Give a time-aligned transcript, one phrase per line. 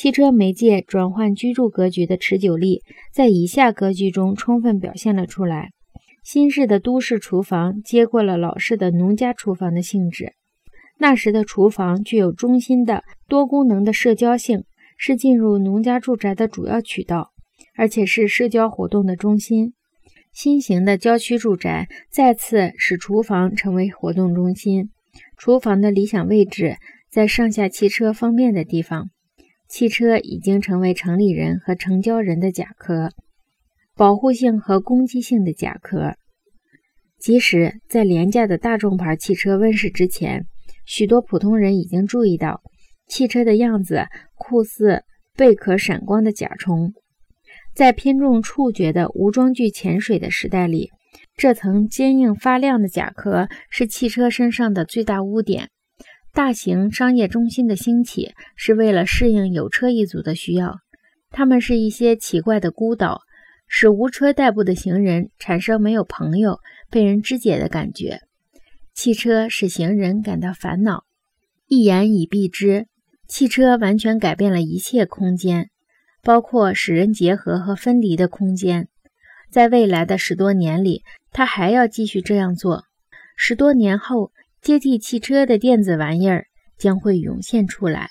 [0.00, 2.80] 汽车媒介转换居住格局的持久力，
[3.12, 5.72] 在以下格局中充分表现了出来。
[6.24, 10.32] 新式的都市厨房接过了老式的农家厨房的性质。
[10.96, 14.64] 那时的厨房具有中心的多功能的社交性，
[14.96, 17.32] 是进入农家住宅的主要渠道，
[17.76, 19.74] 而且是社交活动的中心。
[20.32, 24.88] 新型的郊区住宅再次使厨房成为活动中心。
[25.36, 26.76] 厨房的理想位置
[27.10, 29.10] 在上下汽车方便的地方。
[29.70, 33.12] 汽车已经成为城里人和城郊人的甲壳，
[33.94, 36.16] 保护性和攻击性的甲壳。
[37.20, 40.44] 即使在廉价的大众牌汽车问世之前，
[40.84, 42.62] 许多普通人已经注意到
[43.06, 45.04] 汽车的样子酷似
[45.36, 46.92] 贝壳闪光的甲虫。
[47.72, 50.90] 在偏重触觉的无装具潜水的时代里，
[51.36, 55.68] 这层坚硬发亮的甲壳是汽车身上的最大污点。
[56.32, 60.78] 大型商业中心的兴起是为了适应有车一族的需要，
[61.30, 63.22] 他们是一些奇怪的孤岛，
[63.66, 68.20] 使无车代步的行人产生没有朋友、被人肢解的感觉。
[68.94, 71.04] 汽车使行人感到烦恼。
[71.66, 72.86] 一言以蔽之，
[73.26, 75.70] 汽车完全改变了一切空间，
[76.22, 78.86] 包括使人结合和分离的空间。
[79.50, 82.84] 在未来的十多年里，它还要继续这样做。
[83.36, 84.30] 十多年后。
[84.62, 88.10] 接替汽车的电子玩意儿将会涌现出来。